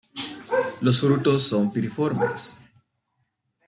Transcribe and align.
Los 0.81 0.99
frutos 0.99 1.43
son 1.43 1.71
piriformes. 1.71 2.59